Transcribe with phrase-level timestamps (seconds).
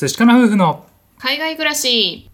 [0.00, 0.86] 寿司かな夫婦の
[1.18, 2.30] 海外暮らし。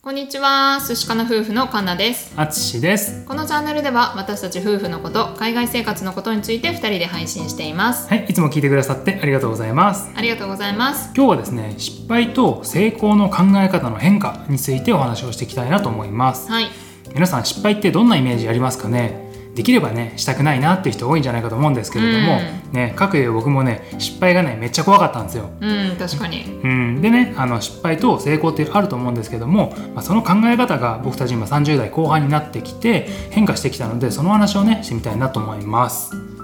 [0.00, 0.80] こんにちは。
[0.80, 2.32] 寿司かな夫婦のカンナです。
[2.38, 3.26] あつしです。
[3.26, 8.08] このチャンネルでは私たち夫婦のこと海外生活のことについて2人で配信しています。
[8.08, 10.10] はいいつも聞いてくださってありがとうございます。
[10.16, 11.12] ありがとうございます。
[11.14, 16.50] 今日はですね失敗と成功の考え方の変化についてお話をしていきたいなと思います。
[16.50, 16.68] はい。
[17.12, 19.25] 皆さん失敗ってどんなイメージありますかね？
[19.56, 22.40] できればねしたくないなっていう人多いんじゃないかと思うんですけれども、
[22.72, 25.50] ね各いう僕もね失敗がねめっちゃ怖かったんですよ。
[25.60, 26.44] うん確かに。
[26.62, 36.35] うん、でねあの失敗と成功ってあると思うんですけども、まあ、その考え方が僕たち今30代後半になってきて変化してきたのでその話をねしてみたいなと思います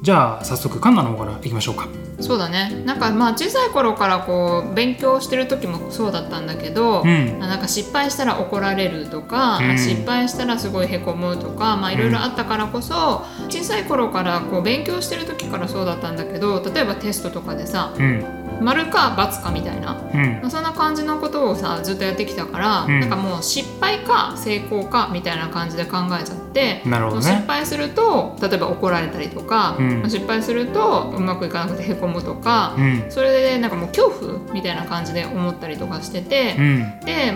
[0.00, 1.88] じゃあ早速カンナの方からいきましょうか。
[2.20, 2.82] そうだね。
[2.84, 7.38] なんかまあ小さい頃からこう勉強してる時もそうだったんだけど、うん。
[7.40, 9.78] なんか失敗したら怒られるとか、うん。
[9.78, 19.96] 失敗したらすごいへこむとかまあいろいろあったからこそ、小さい頃からこう勉強してる時からそうだったんだけど例えばテストとかでさうん丸か×かみたいな。
[20.12, 20.40] うん。
[20.40, 23.00] まあそんな感じのことをさずっとやってきたから、うん。
[23.00, 27.22] なんかもう失敗か成功かみたいな感じで考えちゃって、なるほどね。
[27.22, 30.00] 失敗すると例えば怒られたりとか、うん。
[30.00, 33.04] まあ失敗するとうまくいかなくてへこむとか、うん。
[33.08, 37.00] それでなんかもう恐怖みたいな感じで思ったりとかしてて、うん。
[37.00, 37.32] で、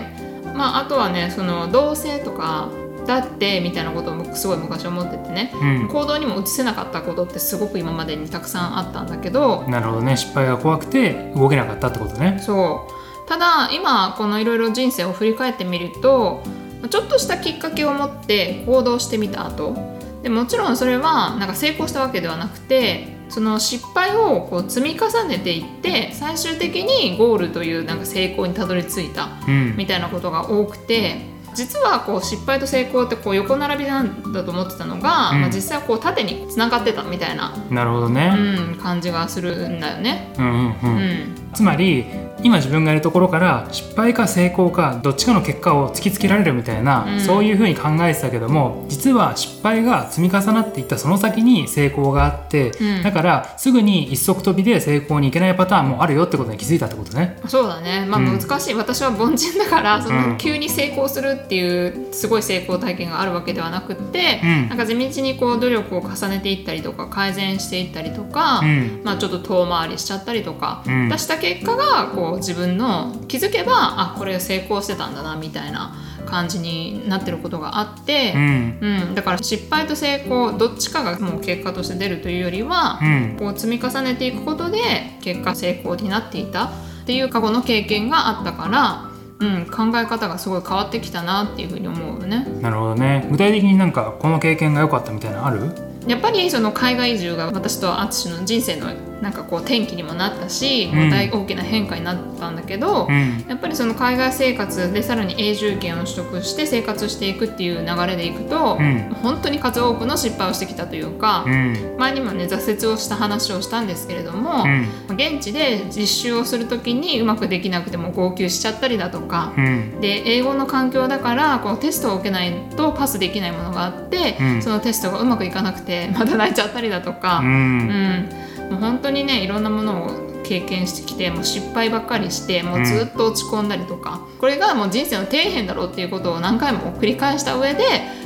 [0.53, 2.69] まあ、あとはねその同性とか
[3.05, 5.87] だってみたいなこともすごい昔思っててね、うん。
[5.87, 10.17] 行動にも移せなかったことってすごく今までにたくさんあったんだけどなるほどね。
[10.17, 12.39] 失敗が怖くて動けなかったってことね。
[12.41, 13.29] そう。
[13.29, 16.43] ただ今このいろいろ人生を振り返ってみると
[16.89, 19.75] ちょっとしたきっかけを持って行動してみた後。
[20.21, 29.75] でもちろんそれはなんか成功したわけではなくてその失敗をこう積み重ねていって最終的にゴールというなんか成功にたどり着いたうん。
[29.75, 35.41] みたいなことが多くて実はこう失敗と成功ってこう横並びなんだと思ってたのが、うん。
[35.41, 40.33] まあ、実際はこう縦につながってたみたいな、なるほどうねん、感じがするんだよね。
[40.37, 42.05] うんうんうん、うんつまり
[42.41, 47.19] 今自分がいるところから失敗か成功かどっちかの結果を突きつけられるみたいな、うん。
[47.21, 53.03] そういうふうに考えてたけども実は失敗が積み重なっていったその先に成功があって、うん。
[53.03, 57.37] だからすぐに一足飛びで成功にいけないパターンもあるよってことに気づいたってことね。
[57.47, 58.39] そうだね、まあ、うん。
[58.39, 60.29] 難しい、私は凡人だからそうん。
[60.31, 64.69] の急に成功するっていうすごい成功体験があるわけではなくって、うん。
[64.69, 69.01] なんか地道にこう努力を重ねていったりとか改善していったりとか、うん。
[69.03, 71.09] まあ、ちょっと遠回りしちゃったりとか、うん。
[71.09, 75.93] 出した結果がこう自分の気づけばあこれ成功してたんだなみたいな
[76.25, 78.79] 感じになってることがあってう、ん。
[78.81, 79.13] うん。
[79.15, 83.35] だから失敗と成功どっちかがもう結果として出るというよりは、うん。
[83.37, 84.79] こう積み重ねていくことで
[85.21, 86.69] 結果成功になっていたっ
[87.05, 92.47] ていう過去の経験があったから、うん、考え方がすごい変わってきたなっていうふうに思うよね。
[92.61, 93.27] なるほどね。
[93.29, 95.69] 具体的になんかこの経験が良かったみたいなのある？
[96.07, 98.87] やっぱりその海外移住が私と淳の人生の
[99.23, 101.09] なんかこう転機にもなったし、うん。
[101.09, 103.45] 大大きな変化になったんだけど、うん。
[103.47, 109.15] やっぱりその海外生活でさらに永住権を取得して生活していくっていう流れでいくと、うん。
[109.23, 111.95] 本当に数多くの失敗をしてきたというか、うん。
[111.97, 115.15] 前にもね挫折をした話をしたんですけれども、うん。
[115.15, 120.01] 現地で実習をする時にうまくできなくても号泣しちゃったりだとか、うん。
[120.01, 124.61] で英語の環境だからこうテストを受けないとパスできないものがあって、うん。
[124.61, 128.42] そのテストがうまくいかなくてまた泣いちゃったりだとか、ううんん
[128.73, 137.83] もう本当にねいろんなものを経験してきてもう失敗ばっかりしてもうずっと落ち込んだりとか、これがもう人生の底辺だろうっていうことを何回も繰り返した上で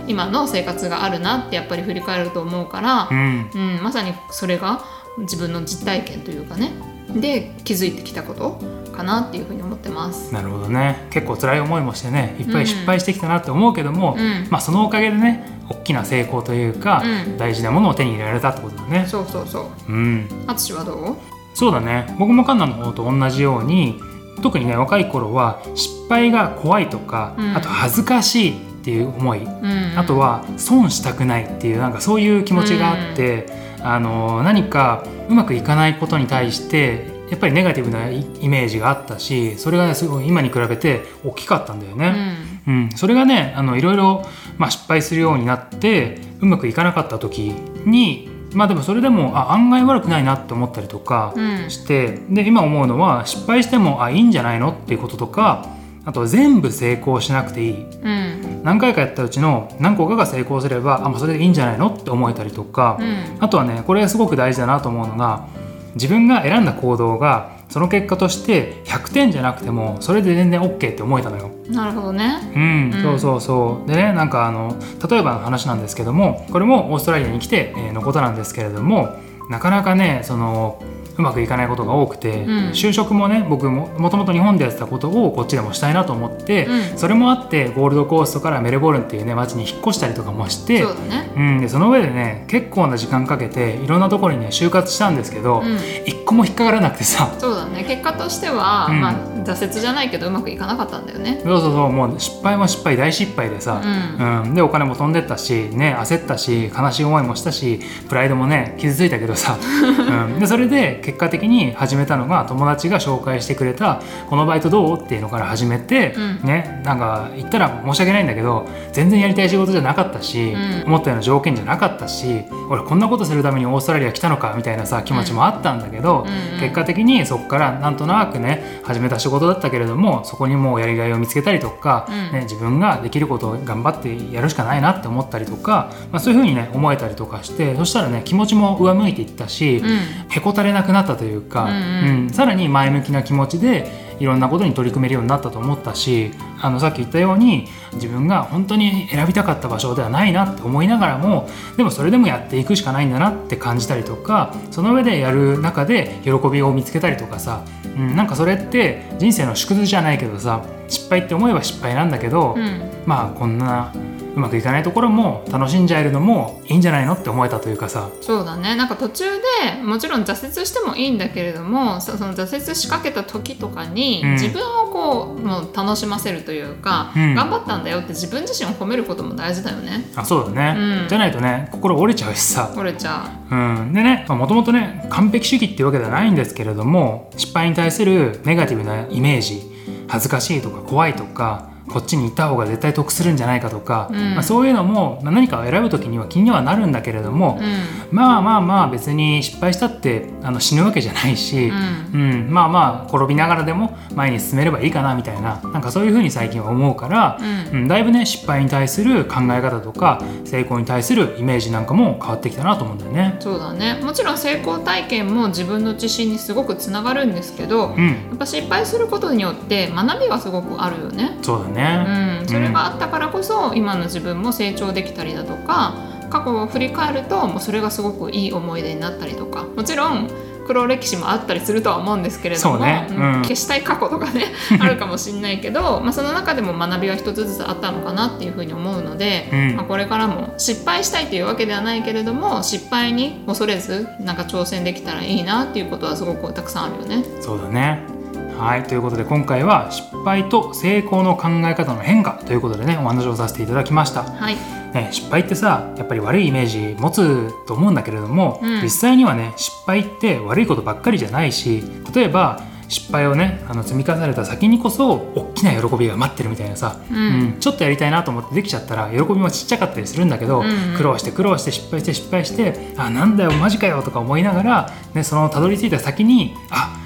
[0.08, 3.52] 今の生活があるなってやっぱり振り返ると思うからう、ん。
[3.54, 4.84] うん、まさにそれが
[5.20, 6.72] 自分の実体験というかね
[7.14, 8.60] で気づいてきたこと
[8.92, 10.34] かなっていうふうに思ってます。
[10.34, 11.08] なるほどね。
[11.10, 14.48] 結構辛い思いもしてねいっぱい失敗してきたなって思うけども、うん。
[14.50, 17.38] まあそのおかげでね大きな成功というか、うん。
[17.38, 19.06] 大事なものを手に入れられたってことだね。
[19.08, 19.92] そうそうそう。
[19.92, 20.28] うん。
[20.48, 21.16] 淳はどう？
[21.54, 22.16] そうだね。
[22.20, 24.00] 僕もカンナの方と同じように
[24.44, 27.56] 特にね若い頃は失敗が怖いとか、うん。
[27.56, 33.48] あと恥ずかしいっていう思い、うん、あとは損したくないっていうなんかそういう気持ちがあって、
[33.82, 42.10] あの何かうまくいかないことに対してやっぱりネガティブなイイメージがあったしそれがねすごい今に比べて大きかったんだようね。
[42.10, 42.62] ん。
[42.68, 44.26] うん、それがねあのいろいろ、
[44.58, 47.54] まあ、失敗するようになってうまくいかなかった時
[47.86, 51.70] にまあでもそれでもあ案外悪くないなって思ったりとかうん。
[51.70, 55.77] して、で今思うのは失敗してもあいいんじゃないのっていうこととか
[56.08, 57.86] あと全部成功しなくていい。
[58.02, 58.62] うん。
[58.64, 63.38] 何回かやったうちの何個かが成功すればあもうそれでいいんじゃないのって思えたりとか、うん。
[63.42, 65.48] あとはねこれがすごく大事だなと思うのが
[65.96, 71.52] 自分が選んだ行動がそその結果として100点じゃなくてもそれで全然 OK って思えたのよ。
[71.68, 72.40] なるほどね。
[72.56, 73.02] うん、うん。
[73.04, 73.88] そうそうそう。
[73.90, 74.78] でねなんかあの
[75.10, 79.18] 例えばの話なんですけどもこれもオーストラリアに来て、えーのことなんですけれども
[79.50, 80.82] なかなかねその
[81.18, 82.70] うまくいかないことが多くて、うん。
[82.70, 86.98] 就職もね僕ももともと日本でやってたことをこっちでもしたいなと思って、うん。
[86.98, 91.32] それもあってゴールドコーストからメルボルンっていうね街に引っ越したりとかもしてそね。
[91.36, 95.78] うん、でその上でね結構な時間かけていろんなところにね就活したんですけど、うん。
[96.06, 97.34] 一個も引っかからなくてさ。
[97.40, 97.84] そうだね。
[97.84, 99.02] 結果としては、うん。
[99.02, 101.40] まあ、挫折じゃないけどうまくいかなかったんだよね。
[101.44, 101.92] そうそうそう。
[101.92, 104.44] もう失敗も失敗大失敗でさ、うん。
[104.44, 107.80] うん、でお金も飛んでったし、ね、焦ったし悲しい思いもしたし
[108.10, 109.58] プライドもね傷ついたけどさ、
[110.28, 116.48] うん、でそれで結果的に始めたのが友達が紹介してくれた「このバイトどう?」っていうのから始めて、うん。
[116.48, 120.88] ねなんか言ったら申し訳ないんだけど全然やりたい仕事じゃなかったし、うん。
[120.88, 126.26] 思ったような条件じゃなかったし俺こんなことするためにオーストラリア来たのかみたいなさ気持ちもあったんだけど、
[126.60, 132.32] 結果的にそこからなんとなくね始めた仕事だったけれどもそこにもうやりがいを見つけたりとか、うん。
[132.32, 139.88] ね、自分ができることを頑張ってやるしかないなって思ったりとか、まあ、そういうふうにね思えたりとかしてそしたらね気持ちも上向いていったし、うん。
[140.30, 142.24] へこたれなくなったというか、うんうん。
[142.24, 142.30] うん。
[142.32, 162.92] さらに前向きな気持ちでいろんなことに取り組めるようになったと思ったしあのさっき言ったように自分が本当に選びたかった場所ではないなって思いながらもでもそれでもやっていくしかないんだなって感じたりとかその上でやる中で喜びを見つけたりとかさ、うん、なんかそれって人生の縮図じゃないけどさ失敗って思えば失敗なんだけど、うん。
[163.06, 163.94] まあこんな
[164.38, 168.08] うまくいかないところも楽しんじゃえるのもいいんじゃないのって思えたというかさ。
[168.22, 168.76] そうだね。
[168.76, 169.26] なんか途中
[169.66, 174.32] でもちろん挫折してもいいんだけれどもそその挫折しかけた時とかに、うん。
[174.34, 177.34] 自分をこうもう楽しませるというか、うん。
[177.34, 180.06] 頑張ったんだよって自分自身を褒めることも大事だよね。
[180.16, 181.10] あそうだね、うん。
[181.10, 182.72] じゃないとね心折れちゃうしさ。
[182.78, 183.56] 折れちゃう。
[183.56, 189.64] ん、でねもともとね完璧主義っていうわけではないんですけれども失敗に対するネガティブなイメージ
[190.08, 194.34] 恥ずかしいとか怖いとかこっちに行った方が絶対得するんじゃないかとか、うん。
[194.34, 198.16] まあ、そういうのもまあ何かを選ぶ時には気にはなるんだけれどもう、うん。
[198.16, 202.22] まあまあまあ別に失敗したってあの死ぬわけじゃないし、うん。
[202.22, 207.38] うん、まあまあ転びながらでも前に進めればいいかなみたいななんかそういうふうに最近は思うから、
[207.72, 207.80] うん。
[207.82, 213.38] うん、だいぶね失敗に対する考え方とか成功に対するイメージなんかも変わってきたなと思うんだよね。
[213.40, 214.00] そうだね。
[214.04, 221.38] もちろん成功体験も自分の自信にすごくつながるんですけど、うん、やっぱ失敗することによって学びがすごくあるよね。
[221.42, 221.77] そうだね。
[221.82, 225.96] うん、それがあったからこそ今の自分も成長できたりだとか
[226.30, 230.30] 過去を振り返るともうそれがすごくいい思い出になったりとかもちろん
[230.68, 233.08] 黒歴史もあったりするとは思うんですけれども、ね。
[233.10, 233.18] うん。
[233.44, 239.76] 消したい過去とかね あるかもしれないけど、まあ、その中でも学びは一つずつあったのかなっていうふうに思うので、うん。
[239.78, 247.24] まあ、これからも失敗したいというわけではないけれども失敗に恐れずなんか挑戦できたらいいなっていうことはすごくたくさんあるよね。
[247.40, 248.17] そうだね。
[248.58, 254.24] はいということで今回は失敗と成功の考え方の変化ということでねお話をさせていただきました。
[254.24, 254.56] はい、
[254.94, 258.82] ね、失敗ってさやっぱり悪いイメージ持つと思うんだけれども、うん。
[258.82, 261.84] 実際にはね失敗って悪いことばっかりじゃないし
[262.14, 267.58] 例えば失敗をねあの積み重ねた先にこそ大きな喜びが待ってるみたいなさ、うん。
[267.60, 270.98] ちょっとやりたいなと思ってできちゃったら喜びもちっちゃかったりするんだけど、うんうん。
[270.98, 276.97] 苦労して苦労して失敗して失敗してあなんだよマジかよとか思いながら、ね、そのたどり着いた先にあ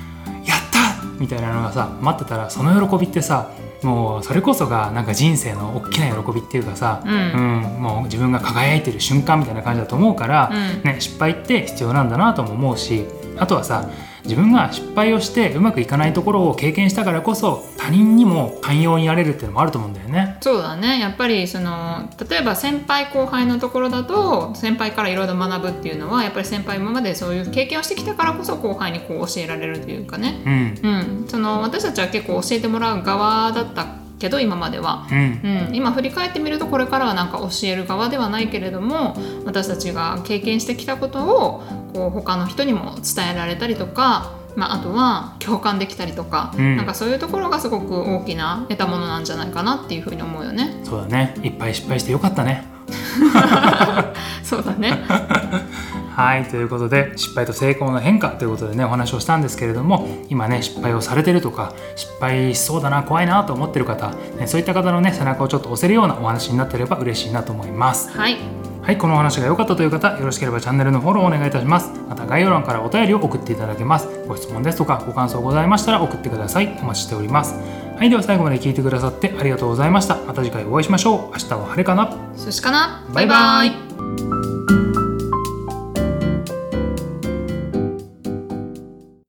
[1.21, 3.51] みたいなのがさ待ってたらその喜びってさ
[3.83, 13.05] もうそれこそがなんか人生の大きな喜びっていうかさ、うんもう自分が輝いてる瞬間みたいな感じだと思うから、うんね、失敗って必要なんだなとも思うし
[13.37, 13.89] あとはさ
[14.23, 20.30] 自分が失敗をしてうまくいかないところを経験したからこそ他人にも寛容になれるっていうのもあると思うんだよね。
[20.41, 20.99] そうだね。
[20.99, 30.41] やっぱりその例えば先輩後輩のところだと先輩からいろいろ学ぶっていうのはやっぱり先輩今までそういう経験をしてきたからこそ後輩にこう教えられるというかね、
[30.83, 31.21] うん。
[31.21, 33.85] うん、その私たちは結構教えてもらう側だった
[34.17, 35.07] けど今までは。
[35.11, 35.67] うん。
[35.67, 50.81] うん、今振り返ってみるとこれからはなんか教える側ではないけれども私たちが経験してきたことをこう他の人にも伝えられたりとか、まあ、あとは共感できたりとか、うんなんかそういうところがすごく大きな得たものなんじゃないかなっていうふうに思うよね。
[50.83, 52.65] そうだねいっぱい失敗してよかったね。
[54.43, 54.99] そうだね。
[56.15, 68.11] はいということで失敗と成功の変化ということでねお話をしたんですけれども今ね失敗をされてるとか失敗しそうだな怖いなと思ってる方、ね、そういった方のね背中をちょっと押せるようなお話になってれば嬉しいなと思います。
[68.11, 68.60] はい。
[68.81, 71.91] はい、このお話が良かったという方、よろしければチャンネルのフォローをお願いいたします。
[72.09, 74.07] また概要欄からお便りを送っていただけます。
[74.27, 76.77] ご質問ですとかご感想ございましたら送ってください。
[76.81, 77.53] お待ちしております。
[77.95, 80.17] はい、では最後まで聞いてくださってありがとうございました。
[80.25, 81.19] また次回お会いしましょう。
[81.33, 83.90] 明日は晴れかな寿司かなバイバイ